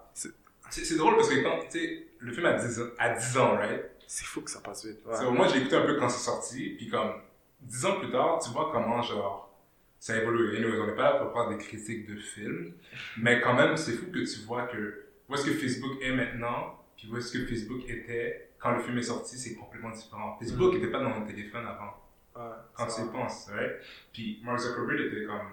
c'est- 0.70 0.96
drôle 0.96 1.16
parce 1.16 1.28
que 1.28 1.42
quand, 1.42 1.58
tu 1.70 1.78
sais, 1.78 2.06
le 2.18 2.32
film 2.32 2.46
a 2.46 2.52
10 2.54 2.80
ans, 2.80 2.86
à 2.98 3.10
10 3.10 3.36
ans, 3.38 3.56
right? 3.56 3.82
c'est 4.06 4.24
fou 4.24 4.40
que 4.40 4.50
ça 4.50 4.60
passe 4.60 4.86
vite. 4.86 5.00
ouais. 5.06 5.16
So, 5.16 5.30
moi, 5.32 5.48
j'ai 5.48 5.58
écouté 5.58 5.76
un 5.76 5.84
peu 5.84 5.96
quand 5.98 6.08
c'est 6.08 6.24
sorti, 6.24 6.70
puis 6.78 6.88
comme, 6.88 7.12
10 7.60 7.84
ans 7.84 7.98
plus 8.00 8.10
tard, 8.10 8.40
tu 8.42 8.50
vois 8.52 8.70
comment, 8.72 9.02
genre, 9.02 9.54
ça 9.98 10.16
évolue. 10.16 10.56
Anyways, 10.56 10.80
on 10.80 10.86
n'est 10.86 10.94
pas 10.94 11.02
là 11.02 11.12
pour 11.18 11.32
faire 11.32 11.48
des 11.50 11.58
critiques 11.58 12.08
de 12.08 12.16
films, 12.16 12.72
mais 13.20 13.40
quand 13.40 13.54
même, 13.54 13.76
c'est 13.76 13.92
fou 13.92 14.06
que 14.06 14.18
tu 14.24 14.40
vois 14.46 14.62
que, 14.66 15.04
où 15.28 15.34
est-ce 15.34 15.44
que 15.44 15.50
Facebook 15.52 15.98
est 16.00 16.12
maintenant, 16.12 16.78
puis 16.96 17.08
où 17.12 17.16
est-ce 17.18 17.32
que 17.36 17.44
Facebook 17.44 17.82
était 17.88 18.50
quand 18.58 18.72
le 18.72 18.80
film 18.82 18.96
est 18.98 19.02
sorti, 19.02 19.36
c'est 19.36 19.54
complètement 19.56 19.90
différent. 19.90 20.36
Facebook 20.40 20.74
n'était 20.74 20.88
pas 20.88 21.00
dans 21.00 21.10
mon 21.10 21.26
téléphone 21.26 21.66
avant. 21.66 21.92
Ouais, 22.38 22.44
quand 22.74 22.86
tu 22.86 23.02
y 23.02 23.04
penses, 23.10 23.50
right? 23.50 23.72
Puis 24.12 24.40
Mark 24.44 24.60
Zuckerberg 24.60 25.00
était 25.00 25.24
comme, 25.24 25.50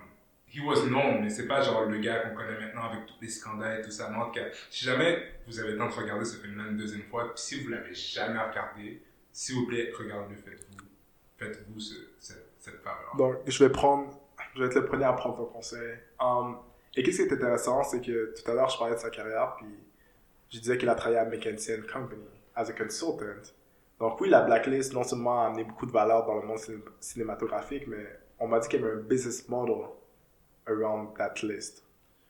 he 0.48 0.60
was 0.60 0.86
known, 0.88 1.24
mais 1.24 1.30
c'est 1.30 1.48
pas 1.48 1.62
genre 1.62 1.86
le 1.86 1.98
gars 1.98 2.20
qu'on 2.20 2.36
connaît 2.36 2.60
maintenant 2.60 2.84
avec 2.84 3.08
tous 3.08 3.16
les 3.22 3.30
scandales 3.30 3.80
et 3.80 3.84
tout 3.84 3.90
ça. 3.90 4.10
Mais 4.10 4.18
en 4.18 4.28
tout 4.28 4.34
cas, 4.34 4.46
si 4.70 4.86
jamais 4.86 5.32
vous 5.48 5.60
avez 5.60 5.72
le 5.72 5.78
temps 5.78 5.88
de 5.88 5.94
regarder 5.94 6.26
ce 6.26 6.38
film-là 6.38 6.66
une 6.70 6.78
deuxième 6.78 7.02
fois, 7.04 7.34
puis 7.34 7.42
si 7.42 7.64
vous 7.64 7.70
l'avez 7.70 7.94
jamais 7.94 8.40
regardé, 8.40 9.02
s'il 9.32 9.56
vous 9.56 9.66
plaît, 9.66 9.92
regardez-le, 9.98 10.40
faites-vous, 10.40 10.86
faites-vous 11.38 11.80
ce, 11.80 11.96
cette, 12.20 12.52
cette 12.60 12.82
faveur. 12.82 13.16
Donc, 13.18 13.38
je 13.48 13.64
vais 13.64 13.72
prendre, 13.72 14.20
je 14.54 14.62
vais 14.62 14.68
être 14.68 14.76
le 14.76 14.86
premier 14.86 15.06
à 15.06 15.14
prendre 15.14 15.38
ton 15.38 15.46
conseil. 15.46 15.98
Um, 16.20 16.60
et 16.96 17.02
qu'est-ce 17.02 17.24
qui 17.24 17.24
est 17.24 17.34
intéressant, 17.34 17.84
c'est 17.84 18.00
que 18.00 18.34
tout 18.36 18.52
à 18.52 18.54
l'heure, 18.54 18.70
je 18.70 18.78
parlais 18.78 18.96
de 18.96 19.00
sa 19.00 19.10
carrière, 19.10 19.56
puis 19.58 19.68
je 20.52 20.60
disais 20.60 20.78
qu'il 20.78 20.88
a 20.88 20.96
travaillé 20.96 21.20
à 21.20 21.26
McKinsey 21.26 21.82
Company 21.92 22.22
as 22.56 22.70
a 22.70 22.74
consultant. 22.74 23.52
Donc 24.00 24.19
oui, 24.19 24.30
la 24.30 24.42
blacklist, 24.42 24.94
non 24.94 25.03
seulement 25.03 25.44
a 25.44 25.47
amené 25.47 25.63
beaucoup 25.63 25.86
de 25.86 25.91
valeur 25.91 26.25
dans 26.25 26.36
le 26.36 26.46
monde 26.46 26.58
ciné- 26.60 26.84
cinématographique, 27.00 27.88
mais 27.88 28.05
on 28.39 28.48
m'a 28.48 28.60
dit 28.60 28.67
qu'il 28.67 28.81
y 28.81 28.84
avait 28.84 28.93
un 28.93 28.98
business 29.01 29.48
model 29.48 29.86
around 30.67 31.15
that 31.17 31.34
list. 31.43 31.84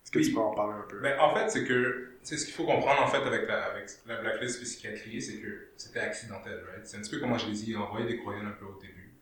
Est-ce 0.03 0.11
que 0.11 0.19
Oui. 0.19 0.25
tu 0.27 0.33
peux 0.33 0.39
en 0.39 0.53
parler 0.53 0.73
un 0.77 0.87
peu? 0.87 0.99
Mais 0.99 1.17
en 1.17 1.33
fait, 1.33 1.49
c'est 1.49 1.65
que, 1.65 2.11
c'est 2.21 2.37
ce 2.37 2.45
qu'il 2.45 2.53
faut 2.53 2.65
comprendre 2.65 3.01
en 3.01 3.07
fait 3.07 3.17
avec 3.23 3.47
la, 3.47 3.63
avec 3.65 3.89
la 4.05 4.17
blacklist 4.21 4.61
psychiatrie, 4.61 5.19
c'est 5.21 5.37
que 5.39 5.69
c'était 5.77 5.99
accidentel, 6.01 6.63
right? 6.71 6.85
C'est 6.85 6.97
un 6.97 7.01
petit 7.01 7.11
peu 7.11 7.19
comment 7.19 7.37
je 7.39 7.47
les 7.47 7.71
ai 7.71 7.75
envoyé 7.75 8.05
des 8.05 8.17
courriels 8.17 8.45
un 8.45 8.51
peu 8.51 8.65
au 8.65 8.79
début. 8.79 9.13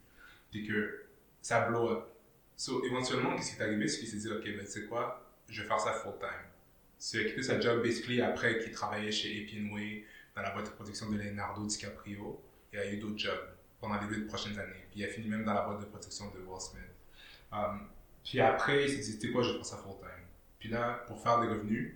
Puis 0.51 0.67
que 0.67 1.03
ça 1.41 1.61
blow 1.69 1.89
up. 1.89 2.03
So, 2.57 2.83
éventuellement, 2.85 3.35
qu'est-ce 3.35 3.55
qui 3.55 3.61
est 3.61 3.65
arrivé? 3.65 3.87
C'est 3.87 3.99
qu'il 3.99 4.09
s'est 4.09 4.17
dit, 4.17 4.29
OK, 4.31 4.43
ben, 4.43 4.59
tu 4.59 4.65
sais 4.67 4.83
quoi? 4.85 5.25
Je 5.47 5.61
vais 5.61 5.67
faire 5.67 5.79
ça 5.79 5.93
full 5.93 6.13
time. 6.19 6.29
So, 6.99 7.17
il 7.17 7.25
a 7.25 7.29
quitté 7.29 7.41
sa 7.43 7.59
job, 7.59 7.81
basically, 7.81 8.21
après 8.21 8.59
qu'il 8.59 8.71
travaillait 8.71 9.11
chez 9.11 9.47
Way 9.73 10.03
dans 10.35 10.41
la 10.41 10.51
boîte 10.51 10.65
de 10.65 10.71
production 10.71 11.09
de 11.09 11.17
Leonardo 11.17 11.65
DiCaprio. 11.65 12.41
Il 12.71 12.79
a 12.79 12.91
eu 12.91 12.97
d'autres 12.97 13.17
jobs 13.17 13.53
pendant 13.79 13.99
les 14.01 14.07
deux 14.07 14.25
prochaines 14.25 14.57
années. 14.57 14.85
Puis 14.91 15.01
il 15.01 15.05
a 15.05 15.07
fini 15.07 15.27
même 15.27 15.43
dans 15.43 15.53
la 15.53 15.61
boîte 15.61 15.81
de 15.81 15.85
production 15.85 16.31
de 16.31 16.39
Will 16.39 16.59
Smith. 16.59 16.81
Um, 17.51 17.87
puis 18.23 18.39
après, 18.39 18.85
il 18.85 18.89
s'est 18.89 19.11
dit, 19.11 19.19
tu 19.19 19.27
sais 19.27 19.33
quoi, 19.33 19.43
je 19.43 19.53
faire 19.53 19.65
ça 19.65 19.77
full 19.77 19.97
time. 19.99 20.25
Puis 20.59 20.69
là, 20.69 21.03
pour 21.07 21.21
faire 21.21 21.41
des 21.41 21.47
revenus, 21.47 21.95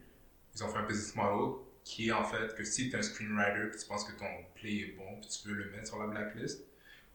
ils 0.53 0.63
ont 0.63 0.67
fait 0.67 0.79
un 0.79 0.85
business 0.85 1.15
model 1.15 1.63
qui 1.83 2.09
est 2.09 2.11
en 2.11 2.25
fait 2.25 2.53
que 2.55 2.65
si 2.65 2.89
tu 2.89 2.95
es 2.95 2.99
un 2.99 3.01
screenwriter 3.01 3.69
puis 3.69 3.79
tu 3.79 3.85
penses 3.85 4.03
que 4.03 4.17
ton 4.19 4.25
play 4.55 4.79
est 4.79 4.95
bon 4.97 5.21
puis 5.21 5.29
tu 5.29 5.47
veux 5.47 5.55
le 5.55 5.71
mettre 5.71 5.87
sur 5.87 5.99
la 5.99 6.07
blacklist, 6.07 6.65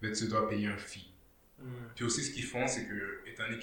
ben 0.01 0.13
tu 0.13 0.29
dois 0.29 0.49
payer 0.49 0.69
un 0.69 0.79
fee. 0.79 1.13
Mm. 1.59 1.65
Puis 1.95 2.05
aussi, 2.05 2.25
ce 2.25 2.31
qu'ils 2.33 2.45
font, 2.45 2.67
c'est 2.67 2.87
que, 2.87 3.23
étant 3.27 3.45
donné 3.45 3.59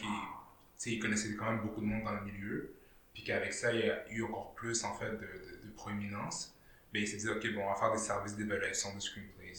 qu'ils 0.77 0.99
connaissaient 0.99 1.33
quand 1.35 1.49
même 1.49 1.61
beaucoup 1.61 1.81
de 1.81 1.87
monde 1.87 2.03
dans 2.03 2.13
le 2.13 2.21
milieu, 2.21 2.75
puis 3.13 3.23
qu'avec 3.23 3.53
ça, 3.53 3.73
il 3.73 3.79
y 3.79 3.89
a 3.89 4.07
eu 4.11 4.21
encore 4.23 4.53
plus 4.53 4.83
en 4.83 4.93
fait 4.93 5.11
de, 5.11 5.17
de, 5.17 5.65
de 5.65 5.71
proéminence, 5.75 6.55
ben 6.93 7.01
ils 7.03 7.07
se 7.07 7.15
disent, 7.15 7.29
ok, 7.29 7.53
bon, 7.53 7.63
on 7.65 7.69
va 7.69 7.75
faire 7.75 7.91
des 7.91 7.97
services 7.99 8.35
d'évaluation 8.35 8.95
de 8.95 8.99
screenplays. 8.99 9.53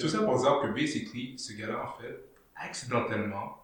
Tout 0.00 0.08
ça 0.08 0.22
pour 0.22 0.38
dire 0.40 0.58
que, 0.62 0.68
basically, 0.74 1.38
ce 1.38 1.52
gars-là, 1.52 1.84
en 1.84 2.00
fait, 2.00 2.18
accidentellement, 2.54 3.62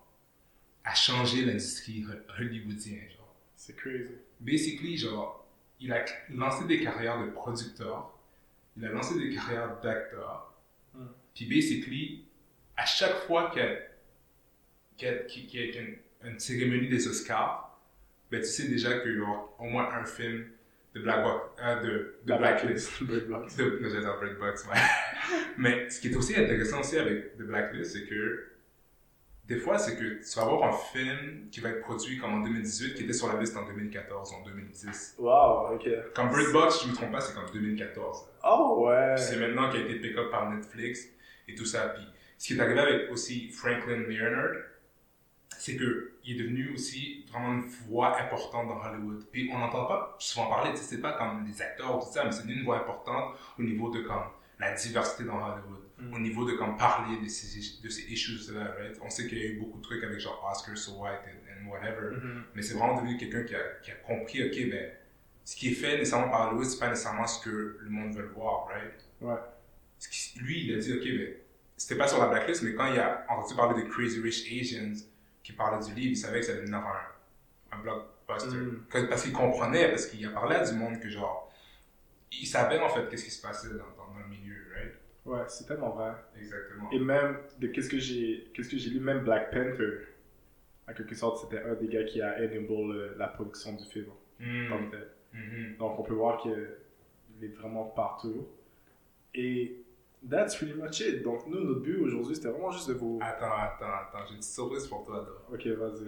a 0.84 0.94
changé 0.94 1.44
l'industrie 1.44 2.04
ho- 2.04 2.32
hollywoodienne, 2.38 3.08
genre 3.10 3.34
C'est 3.56 3.76
crazy. 3.76 4.08
basically, 4.40 4.96
genre, 4.96 5.46
il 5.80 5.92
a 5.92 6.04
lancé 6.30 6.64
des 6.66 6.82
carrières 6.82 7.20
de 7.24 7.30
producteur, 7.30 8.16
il 8.76 8.84
a 8.84 8.90
lancé 8.90 9.18
des 9.18 9.34
carrières 9.34 9.80
d'acteur, 9.80 10.48
Mm. 10.94 11.06
puis 11.34 11.46
basically, 11.46 12.24
à 12.76 12.84
chaque 12.84 13.26
fois 13.26 13.50
qu'il 13.50 13.62
y 13.62 13.64
a, 13.64 13.76
qu'il 14.96 15.08
y 15.08 15.10
a- 15.10 15.18
qu'il 15.24 15.54
y 15.74 15.78
a 15.78 15.80
une, 15.80 15.96
une 16.24 16.38
cérémonie 16.38 16.88
des 16.88 17.06
Oscars, 17.08 17.80
ben 18.30 18.40
tu 18.42 18.46
sais 18.48 18.68
déjà 18.68 18.98
qu'il 19.00 19.12
y 19.12 19.18
aura 19.20 19.48
au 19.58 19.64
moins 19.64 19.90
un 19.94 20.04
film 20.04 20.50
de 20.94 21.00
Black 21.00 21.22
Box, 21.22 21.40
euh, 21.62 21.80
de, 21.82 21.88
de 22.24 22.30
La 22.30 22.38
Blacklist. 22.38 23.02
Box. 23.02 23.56
De, 23.56 23.78
non, 23.80 23.88
j'allais 23.88 24.00
dire 24.00 24.18
Bird 24.20 24.38
Box, 24.38 24.66
ouais. 24.66 24.78
Mais 25.58 25.88
ce 25.88 26.00
qui 26.00 26.08
est 26.08 26.16
aussi 26.16 26.36
intéressant 26.36 26.80
aussi 26.80 26.98
avec 26.98 27.36
The 27.38 27.42
Blacklist, 27.42 27.92
c'est 27.92 28.06
que 28.06 28.48
des 29.46 29.58
fois, 29.58 29.78
c'est 29.78 29.96
que 29.96 30.22
tu 30.22 30.36
vas 30.36 30.42
avoir 30.42 30.68
un 30.68 30.72
film 30.72 31.48
qui 31.50 31.60
va 31.60 31.70
être 31.70 31.80
produit 31.80 32.18
comme 32.18 32.34
en 32.34 32.40
2018, 32.40 32.94
qui 32.94 33.04
était 33.04 33.12
sur 33.12 33.32
la 33.32 33.40
liste 33.40 33.56
en 33.56 33.66
2014, 33.66 34.32
en 34.34 34.44
2010. 34.44 35.16
Wow, 35.18 35.74
ok. 35.74 35.88
Comme 36.14 36.28
Bird 36.28 36.52
Box, 36.52 36.84
je 36.84 36.90
me 36.90 36.94
trompe 36.94 37.12
pas, 37.12 37.20
c'est 37.20 37.34
comme 37.34 37.50
2014. 37.52 38.28
Oh, 38.44 38.84
ouais. 38.86 39.16
C'est 39.16 39.36
maintenant 39.36 39.70
qui 39.70 39.78
a 39.78 39.80
été 39.80 39.94
pick 39.96 40.16
up 40.16 40.30
par 40.30 40.50
Netflix 40.50 41.08
et 41.48 41.54
tout 41.54 41.64
ça. 41.66 41.88
Puis 41.88 42.04
ce 42.38 42.46
qui 42.48 42.54
est 42.54 42.60
arrivé 42.60 42.80
avec 42.80 43.10
aussi 43.10 43.50
Franklin 43.50 44.04
Leonard, 44.08 44.56
c'est 45.58 45.76
que 45.76 46.12
il 46.24 46.36
est 46.36 46.42
devenu 46.44 46.72
aussi 46.74 47.24
vraiment 47.30 47.52
une 47.54 47.68
voix 47.88 48.18
importante 48.20 48.68
dans 48.68 48.80
Hollywood. 48.80 49.24
Puis 49.32 49.50
on 49.52 49.58
n'entend 49.58 49.86
pas 49.86 50.16
souvent 50.18 50.48
parler, 50.48 50.70
tu 50.72 50.78
sais, 50.78 50.84
c'est 50.84 51.00
pas 51.00 51.12
comme 51.12 51.44
des 51.44 51.60
acteurs 51.62 51.96
ou 51.96 52.00
tout 52.00 52.12
ça, 52.12 52.24
mais 52.24 52.32
c'est 52.32 52.44
une 52.48 52.64
voix 52.64 52.78
importante 52.78 53.34
au 53.58 53.62
niveau 53.62 53.90
de 53.90 54.02
comme 54.02 54.24
la 54.58 54.72
diversité 54.72 55.24
dans 55.24 55.36
Hollywood, 55.42 55.78
Mm. 55.98 56.14
au 56.14 56.18
niveau 56.18 56.44
de 56.44 56.52
comme 56.54 56.76
parler 56.76 57.16
de 57.22 57.28
ces, 57.28 57.80
de 57.82 57.88
ces 57.88 58.02
issues-là, 58.12 58.74
right? 58.78 58.98
On 59.02 59.10
sait 59.10 59.28
qu'il 59.28 59.38
y 59.38 59.42
a 59.42 59.44
eu 59.46 59.58
beaucoup 59.58 59.78
de 59.78 59.82
trucs 59.84 60.02
avec 60.02 60.18
genre 60.18 60.44
Oscar 60.50 60.76
So 60.76 60.92
White 61.00 61.20
and, 61.26 61.66
and 61.66 61.70
whatever, 61.70 62.16
Mhm. 62.16 62.42
mais 62.54 62.62
c'est 62.62 62.74
vraiment 62.74 62.96
devenu 63.00 63.16
quelqu'un 63.16 63.44
qui 63.44 63.54
a, 63.54 63.60
qui 63.82 63.90
a 63.92 63.94
compris, 63.96 64.42
ok, 64.44 64.70
ben, 64.70 64.90
ce 65.44 65.54
qui 65.56 65.68
est 65.68 65.74
fait 65.74 65.98
nécessairement 65.98 66.28
par 66.30 66.48
Hollywood, 66.48 66.64
c'est 66.66 66.78
pas 66.80 66.88
nécessairement 66.88 67.26
ce 67.26 67.44
que 67.44 67.78
le 67.80 67.90
monde 67.90 68.14
veut 68.16 68.26
voir, 68.34 68.66
right? 68.68 68.94
Ouais. 69.20 69.36
Qui- 70.10 70.38
lui, 70.40 70.64
il 70.66 70.74
a 70.74 70.78
dit, 70.78 70.92
ok, 70.92 71.04
ben, 71.04 71.34
c'était 71.76 71.96
pas 71.96 72.08
sur 72.08 72.18
la 72.18 72.26
blacklist, 72.28 72.62
mais 72.62 72.74
quand 72.74 72.92
il 72.92 72.98
a 72.98 73.24
entendu 73.28 73.54
parler 73.54 73.82
de 73.82 73.88
Crazy 73.88 74.20
Rich 74.20 74.50
Asians, 74.60 75.06
qui 75.42 75.52
parlait 75.52 75.84
du 75.84 75.92
livre, 75.94 76.12
il 76.12 76.16
savait 76.16 76.40
que 76.40 76.46
ça 76.46 76.52
allait 76.52 76.60
devenir 76.62 76.78
un, 76.78 77.76
un 77.76 77.78
blockbuster. 77.80 78.56
Mm. 78.56 78.84
Que- 78.90 79.06
Parce 79.08 79.22
qu'il 79.22 79.32
comprenait, 79.32 79.88
parce 79.90 80.06
qu'il 80.06 80.24
a 80.26 80.30
parlé 80.30 80.56
à 80.56 80.64
du 80.68 80.74
monde 80.76 81.00
que 81.00 81.08
genre, 81.08 81.52
il 82.32 82.46
savait 82.46 82.78
en 82.80 82.88
fait 82.88 83.08
qu'est-ce 83.08 83.24
qui 83.24 83.30
se 83.30 83.42
passait 83.42 83.68
dans, 83.70 83.74
dans, 83.96 84.12
dans 84.12 84.18
le 84.22 84.28
milieu, 84.28 84.56
right? 84.74 84.92
Ouais, 85.24 85.42
c'est 85.48 85.66
tellement 85.66 85.90
vrai. 85.90 86.12
Exactement. 86.38 86.90
Et 86.92 86.98
même, 86.98 87.38
de 87.58 87.66
qu'est-ce 87.68 87.88
que 87.88 87.98
j'ai 87.98 88.50
qu'est-ce 88.54 88.68
que 88.70 88.76
j'ai 88.78 88.90
lu, 88.90 89.00
même 89.00 89.20
Black 89.24 89.50
Panther, 89.50 89.98
en 90.88 90.92
quelque 90.94 91.14
sorte, 91.14 91.42
c'était 91.44 91.62
un 91.62 91.74
des 91.74 91.86
gars 91.88 92.04
qui 92.04 92.20
a 92.22 92.34
enable 92.36 92.92
euh, 92.92 93.14
la 93.18 93.28
production 93.28 93.72
du 93.74 93.84
film. 93.84 94.06
Mm. 94.40 94.68
comme 94.68 94.90
tel. 94.90 95.08
Mhm. 95.34 95.76
Donc, 95.78 95.98
on 95.98 96.02
peut 96.02 96.14
voir 96.14 96.40
qu'il 96.42 96.52
est 97.42 97.54
vraiment 97.54 97.84
partout. 97.84 98.46
Et 99.34 99.81
that's 100.28 100.56
pretty 100.56 100.74
much 100.74 101.00
it. 101.00 101.22
Donc, 101.22 101.46
nous, 101.46 101.60
notre 101.62 101.80
but 101.80 101.98
aujourd'hui, 102.00 102.34
c'était 102.34 102.48
vraiment 102.48 102.70
juste 102.70 102.88
de 102.88 102.94
vous. 102.94 103.18
Attends, 103.22 103.52
attends, 103.52 103.86
attends, 103.86 104.24
j'ai 104.26 104.32
une 104.34 104.38
petite 104.40 104.52
surprise 104.52 104.86
pour 104.86 105.04
toi, 105.04 105.18
là. 105.18 105.54
Ok, 105.54 105.66
vas-y. 105.66 106.04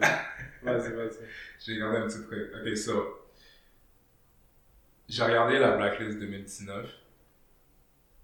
vas-y, 0.63 0.93
vas-y. 0.95 1.17
J'ai 1.59 1.73
regardé 1.75 1.97
un 1.97 2.07
petit 2.07 2.21
truc. 2.23 2.51
Ok, 2.61 2.77
so. 2.77 3.19
J'ai 5.07 5.23
regardé 5.23 5.59
la 5.59 5.77
Blacklist 5.77 6.17
2019. 6.19 6.87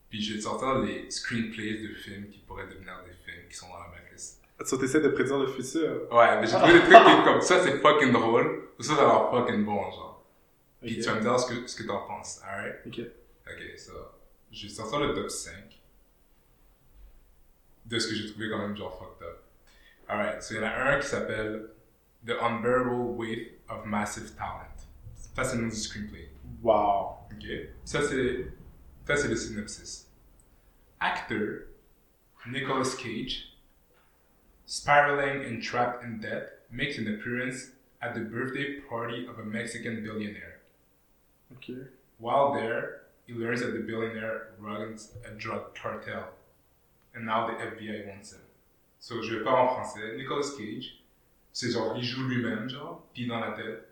Puis 0.10 0.22
je 0.22 0.34
vais 0.34 0.40
te 0.40 0.44
sortir 0.44 0.80
les 0.80 1.10
screenplays 1.10 1.78
de 1.88 1.94
films 1.94 2.28
qui 2.30 2.40
pourraient 2.40 2.68
devenir 2.68 3.02
des 3.06 3.14
films 3.14 3.48
qui 3.50 3.56
sont 3.56 3.70
dans 3.70 3.80
la 3.80 3.88
Blacklist. 3.90 4.42
So, 4.66 4.78
t'essaies 4.78 5.00
de 5.02 5.10
prédire 5.10 5.40
le 5.40 5.48
futur. 5.48 6.12
Ouais, 6.12 6.40
mais 6.40 6.48
j'ai 6.48 6.54
trouvé 6.58 6.74
des 6.74 6.80
trucs 6.82 6.94
qui, 6.94 7.24
comme 7.24 7.42
ça, 7.42 7.64
c'est 7.64 7.78
fucking 7.80 8.12
drôle. 8.12 8.70
Ou 8.78 8.84
ça, 8.84 8.96
ça 8.96 9.02
a 9.02 9.06
l'air 9.06 9.30
fucking 9.32 9.64
bon, 9.66 9.82
genre. 9.92 10.24
Puis 10.82 10.98
Ok. 10.98 11.04
tu 11.04 11.10
vas 11.10 11.16
me 11.16 11.22
dire 11.22 11.40
ce 11.40 11.54
que, 11.54 11.68
ce 11.68 11.76
que 11.82 11.88
t'en 11.88 12.06
penses, 12.08 12.42
alright? 12.44 12.76
Ok. 12.86 13.00
Ok, 13.48 13.78
so. 13.78 13.94
Je 14.52 14.64
vais 14.68 14.74
sortir 14.74 15.00
le 15.00 15.14
top 15.14 15.30
5 15.30 15.54
de 17.92 18.00
ce 18.00 18.08
que 18.08 18.16
j'ai 18.16 18.30
trouvé 18.32 18.50
quand 18.50 18.60
même 18.60 18.76
genre 18.76 18.98
fucked 18.98 19.28
up. 19.28 19.44
Alright, 20.10 20.42
so 20.42 20.56
il 20.56 20.58
y 20.58 20.64
en 20.64 20.68
a 20.68 20.94
un 20.94 21.00
qui 21.00 21.08
s'appelle 21.08 21.70
The 22.26 22.32
Unbearable 22.42 23.16
Weight 23.18 23.60
of 23.70 23.86
Massive 23.86 24.32
Talent. 24.36 24.88
Ça, 25.36 25.44
c'est 25.44 25.58
le 25.58 25.64
nom 25.64 25.68
du 25.70 25.76
screenplay. 25.76 26.30
Wow. 26.62 27.18
Ok? 27.32 27.46
Ça, 27.86 28.02
c'est, 28.02 28.48
ça, 29.06 29.16
c'est 29.16 29.28
le 29.28 29.36
synopsis. 29.36 30.08
Actor 31.00 31.68
Nicolas 32.48 32.96
Cage, 32.98 33.58
spiraling 34.66 35.46
and 35.46 35.62
trapped 35.62 36.04
in 36.04 36.20
debt, 36.20 36.60
makes 36.72 36.98
an 36.98 37.08
appearance 37.08 37.72
at 38.02 38.14
the 38.14 38.22
birthday 38.22 38.80
party 38.90 39.28
of 39.28 39.40
a 39.40 39.44
Mexican 39.44 40.02
billionaire. 40.04 40.60
Ok. 41.52 41.76
While 42.20 42.54
there, 42.54 43.02
he 43.26 43.34
learns 43.34 43.62
that 43.62 43.74
the 43.74 43.80
billionaire 43.80 44.50
runs 44.60 45.12
a 45.26 45.32
drug 45.32 45.76
cartel, 45.76 46.30
and 47.16 47.22
now 47.22 47.48
the 47.48 47.54
FBI 47.60 48.08
wants 48.08 48.34
him. 48.34 48.42
So, 49.00 49.22
je 49.22 49.36
vais 49.36 49.44
pas 49.44 49.52
en 49.52 49.68
français. 49.68 50.16
Nicolas 50.18 50.46
Cage, 50.58 51.04
c'est 51.52 51.72
genre, 51.72 51.96
il 51.98 52.04
joue 52.04 52.28
lui-même, 52.28 52.70
genre, 52.70 53.08
puis 53.14 53.28
dans 53.28 53.40
la 53.40 53.52
tête. 53.52 53.88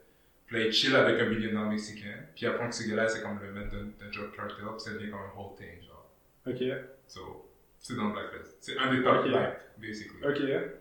Puis 0.46 0.58
là, 0.58 0.66
il 0.66 0.72
chill 0.72 0.96
avec 0.96 1.20
un 1.22 1.26
millionnaire 1.26 1.68
mexicain, 1.68 2.26
puis 2.36 2.46
apprend 2.46 2.70
que 2.70 2.76
ce 2.76 2.88
gars-là, 2.88 3.08
c'est 3.08 3.22
comme 3.22 3.40
le 3.42 3.52
maître 3.52 3.72
d'un 3.72 4.10
drug 4.10 4.36
cartel, 4.36 4.66
puis 4.66 4.80
ça 4.80 4.92
devient 4.94 5.12
comme 5.12 5.20
un 5.20 5.40
whole 5.40 5.56
thing, 5.56 5.82
genre. 5.86 6.10
Ok. 6.48 6.64
So, 7.08 7.50
c'est 7.80 7.96
dans 7.96 8.10
Blacklist. 8.10 8.58
C'est 8.62 8.78
un 8.78 8.94
des 8.94 9.04
top 9.04 9.26
Ok. 9.26 9.32
5, 9.32 9.54
basically. 9.78 10.24
Ok. 10.24 10.72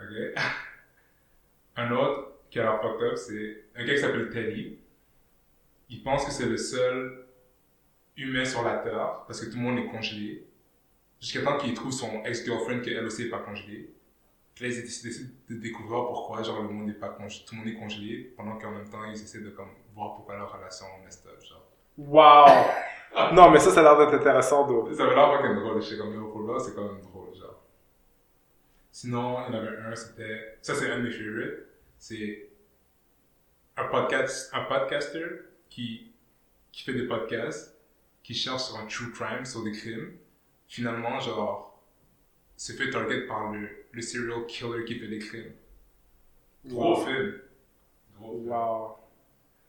Ok? 0.00 0.42
un 1.76 1.90
autre 1.92 2.32
qui 2.50 2.58
a 2.58 2.64
l'air 2.64 2.80
fucked 2.80 3.02
up, 3.02 3.16
c'est 3.16 3.64
un 3.76 3.84
gars 3.84 3.94
qui 3.94 4.00
s'appelle 4.00 4.30
Teddy. 4.30 4.78
Il 5.88 6.02
pense 6.02 6.24
que 6.24 6.30
c'est 6.32 6.46
le 6.46 6.56
seul 6.56 7.26
humain 8.16 8.44
sur 8.44 8.62
la 8.64 8.78
Terre 8.78 9.24
parce 9.26 9.40
que 9.40 9.50
tout 9.50 9.56
le 9.56 9.62
monde 9.62 9.78
est 9.78 9.86
congelé. 9.86 10.46
Jusqu'à 11.20 11.42
temps 11.42 11.58
qu'il 11.58 11.74
trouve 11.74 11.92
son 11.92 12.24
ex-girlfriend 12.24 12.80
qui 12.80 12.90
elle 12.90 13.04
aussi 13.04 13.24
n'est 13.24 13.30
pas 13.30 13.40
congelée. 13.40 13.94
Là, 14.60 14.66
ils 14.68 14.82
décident 14.82 15.30
de 15.48 15.54
découvrir 15.54 16.06
pourquoi 16.06 16.42
genre, 16.42 16.62
le 16.62 16.68
monde 16.68 16.86
n'est 16.86 16.92
pas 16.92 17.08
congelé, 17.08 17.44
tout 17.46 17.54
le 17.54 17.60
monde 17.60 17.68
est 17.68 17.78
congelé, 17.78 18.34
pendant 18.36 18.58
qu'en 18.58 18.70
même 18.70 18.88
temps, 18.88 19.04
ils 19.04 19.14
essaient 19.14 19.40
de 19.40 19.50
comme, 19.50 19.70
voir 19.94 20.16
pourquoi 20.16 20.36
leur 20.36 20.52
relation 20.52 20.86
est 21.00 21.04
messed 21.04 21.26
up. 21.26 21.42
Genre. 21.42 21.66
Wow. 21.96 23.32
non, 23.34 23.50
mais 23.50 23.58
ça, 23.58 23.70
ça 23.70 23.80
a 23.80 23.82
l'air 23.82 23.98
d'être 23.98 24.20
intéressant, 24.20 24.66
d'eau. 24.66 24.92
Ça 24.94 25.04
avait 25.04 25.14
l'air 25.14 25.32
fucking 25.32 25.54
drôle, 25.56 25.82
j'étais 25.82 25.98
comme, 25.98 26.14
yo, 26.14 26.28
pour 26.28 26.42
là, 26.42 26.58
c'est 26.58 26.74
quand 26.74 26.84
même 26.84 27.00
drôle, 27.00 27.34
genre. 27.34 27.62
Sinon, 28.92 29.38
il 29.48 29.54
y 29.54 29.56
en 29.56 29.60
avait 29.60 29.76
un, 29.78 29.94
c'était, 29.94 30.58
ça 30.60 30.74
c'est 30.74 30.90
un 30.90 30.98
de 30.98 31.04
mes 31.04 31.10
favorites, 31.10 31.66
c'est 31.98 32.50
un 33.76 33.84
podcast, 33.84 34.50
un 34.52 34.64
podcaster 34.64 35.24
qui, 35.68 36.12
qui 36.72 36.82
fait 36.82 36.92
des 36.92 37.06
podcasts, 37.06 37.78
qui 38.22 38.34
cherche 38.34 38.64
sur 38.64 38.76
un 38.76 38.86
true 38.86 39.10
crime, 39.12 39.44
sur 39.44 39.62
des 39.62 39.72
crimes. 39.72 40.12
Finalement, 40.70 41.20
genre, 41.20 41.82
se 42.56 42.72
fait 42.72 42.90
target 42.90 43.26
par 43.26 43.52
le, 43.52 43.68
le 43.92 44.02
serial 44.02 44.46
killer 44.46 44.84
qui 44.86 44.98
fait 45.00 45.08
des 45.08 45.18
crimes. 45.18 45.52
Gros 46.66 46.96
Wow. 47.00 47.04
film. 47.06 47.40
Wow. 48.20 48.96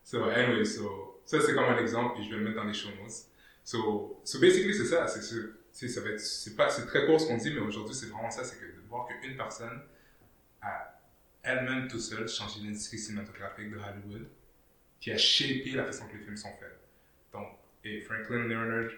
So, 0.04 0.26
anyway, 0.30 0.66
so, 0.66 1.22
ça 1.26 1.40
c'est 1.42 1.54
comme 1.56 1.66
un 1.66 1.78
exemple, 1.80 2.16
puis 2.16 2.26
je 2.26 2.30
vais 2.32 2.38
le 2.38 2.44
mettre 2.44 2.58
dans 2.58 2.66
les 2.66 2.74
show 2.74 2.90
notes. 3.02 3.28
So, 3.64 4.20
so 4.24 4.40
basically, 4.40 4.74
c'est 4.74 4.86
ça, 4.86 5.08
c'est 5.08 5.22
ce- 5.22 5.54
c'est 5.72 5.88
ça 5.88 6.02
va 6.02 6.10
être, 6.12 6.20
c'est 6.20 6.56
pas, 6.56 6.70
c'est 6.70 6.86
très 6.86 7.06
court 7.06 7.20
ce 7.22 7.28
qu'on 7.28 7.38
dit, 7.38 7.52
mais 7.54 7.62
aujourd'hui, 7.62 7.96
c'est 7.96 8.08
vraiment 8.08 8.30
ça, 8.32 8.44
c'est 8.44 8.58
que 8.60 8.66
de 8.66 8.82
voir 8.90 9.08
qu'une 9.08 9.38
personne 9.38 9.82
a 10.62 11.00
elle-même 11.44 11.88
tout 11.88 12.00
seule 12.00 12.28
changé 12.28 12.60
l'industrie 12.64 13.00
cinématographique 13.00 13.72
de 13.72 13.78
Hollywood, 13.78 14.28
qui 15.00 15.12
a 15.12 15.18
shapé 15.18 15.72
la 15.72 15.86
façon 15.86 16.08
que 16.08 16.18
les 16.18 16.24
films 16.24 16.38
sont 16.38 16.54
faits. 16.60 16.78
Donc, 17.34 17.48
et 17.86 18.02
Franklin 18.02 18.44
Leonard, 18.48 18.92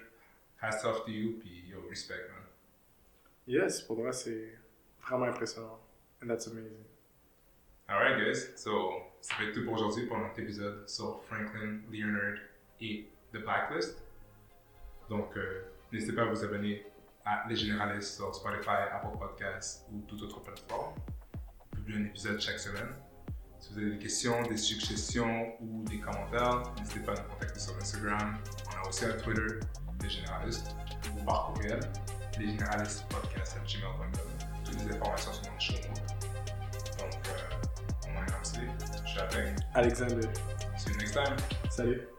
hats 0.64 0.86
off 0.86 1.04
to 1.06 1.12
you, 1.12 1.40
puis 1.40 1.66
yo, 1.70 1.82
respect, 1.90 2.30
man. 2.30 2.44
Yes, 3.46 3.82
pour 3.82 3.98
moi, 3.98 4.14
c'est 4.14 4.58
vraiment 5.06 5.26
impressionnant. 5.26 5.78
And 6.22 6.28
that's 6.28 6.48
amazing. 6.48 6.86
Alright, 7.90 8.18
guys. 8.18 8.54
So, 8.56 9.04
ça 9.20 9.36
être 9.44 9.54
tout 9.54 9.66
pour 9.66 9.74
aujourd'hui 9.74 10.06
pour 10.06 10.18
notre 10.18 10.40
épisode 10.40 10.88
sur 10.90 11.22
Franklin, 11.26 11.82
Leonard 11.92 12.40
et 12.80 13.10
The 13.34 13.40
Blacklist. 13.40 14.02
Donc, 15.10 15.36
euh, 15.36 15.64
n'hésitez 15.92 16.14
pas 16.14 16.22
à 16.22 16.26
vous 16.26 16.44
abonner 16.46 16.86
à 17.26 17.46
Les 17.50 17.56
Généralistes 17.58 18.16
sur 18.16 18.34
Spotify, 18.34 18.88
Apple 18.92 19.18
Podcasts 19.20 19.86
ou 19.92 20.00
toute 20.08 20.22
autre 20.22 20.40
plateforme. 20.40 20.94
On 21.74 21.76
publie 21.76 21.98
un 21.98 22.06
épisode 22.06 22.40
chaque 22.40 22.60
semaine. 22.60 22.96
Si 23.60 23.74
vous 23.74 23.80
avez 23.80 23.92
des 23.92 23.98
questions, 23.98 24.42
des 24.44 24.58
suggestions 24.58 25.56
ou 25.62 25.84
des 25.84 26.00
commentaires, 26.00 26.64
n'hésitez 26.80 27.02
pas 27.02 27.14
à 27.14 27.22
nous 27.22 27.30
contacter 27.30 27.60
sur 27.60 27.76
Instagram. 27.76 28.38
On 28.70 28.86
a 28.86 28.90
aussi 28.90 29.06
un 29.06 29.18
Twitter, 29.18 29.60
Les 30.04 30.10
Généralistes, 30.10 30.76
ou 31.18 31.24
par 31.24 31.54
courriel, 31.54 31.80
lesgénéralistepodcast.gmail.com. 32.38 34.10
Toutes 34.66 34.86
les 34.86 34.96
informations 34.96 35.32
sont 35.34 35.42
dans 35.44 35.54
le 35.54 35.60
show 35.60 35.74
notes. 35.74 36.02
Donc, 37.00 37.28
euh, 37.28 38.10
on 38.10 38.14
va 38.20 38.26
commencer. 38.26 38.60
Je 39.06 39.10
suis 39.10 39.20
avec. 39.20 39.56
Alexander, 39.74 40.28
See 40.78 40.90
you 40.92 40.98
next 40.98 41.14
time. 41.14 41.36
salut. 41.70 42.13